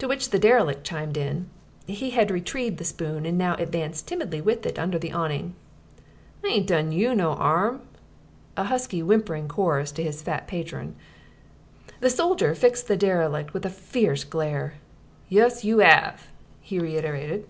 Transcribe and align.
To 0.00 0.06
which 0.06 0.28
the 0.28 0.38
derelict 0.38 0.84
chimed 0.84 1.16
in 1.16 1.48
(he 1.86 2.10
had 2.10 2.30
retrieved 2.30 2.76
the 2.76 2.84
spoon 2.84 3.24
and 3.24 3.38
now 3.38 3.54
advanced 3.54 4.06
timidly 4.06 4.38
with 4.42 4.66
it 4.66 4.78
under 4.78 4.98
the 4.98 5.12
awning): 5.12 5.54
"I 6.44 6.48
ain't 6.48 6.66
done 6.66 6.92
you 6.92 7.14
no 7.14 7.32
'arm" 7.32 7.80
a 8.54 8.64
husky, 8.64 9.00
whimpering 9.02 9.48
chorus 9.48 9.90
to 9.92 10.02
his 10.02 10.20
fat 10.20 10.46
patron. 10.46 10.94
The 12.00 12.10
soldier 12.10 12.54
fixed 12.54 12.86
the 12.86 12.98
derelict 12.98 13.54
with 13.54 13.64
a 13.64 13.70
fierce 13.70 14.24
glare. 14.24 14.74
"Yus 15.30 15.64
you 15.64 15.80
'ave," 15.80 16.18
he 16.60 16.78
reiterated. 16.78 17.46